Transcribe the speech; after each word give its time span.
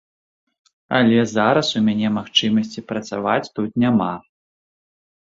Але 0.99 1.19
зараз 1.33 1.67
у 1.81 1.83
мяне 1.89 2.09
магчымасці 2.17 2.87
працаваць 2.95 3.51
тут 3.55 3.81
няма. 3.89 4.13